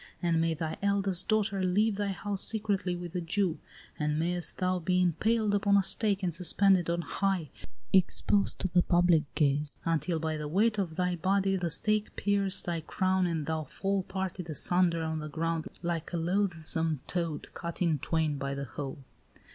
[0.19, 3.59] And may thy eldest daughter leave thy house secretly with a Jew!
[3.99, 7.51] And mayest thou be impaled upon a stake, and suspended on high,
[7.93, 12.63] exposed to the public gaze, until by the weight of thy body the stake pierce
[12.63, 17.79] thy crown and thou fall parted asunder on the ground like a loathsome toad cut
[17.79, 18.97] in twain by the hoe!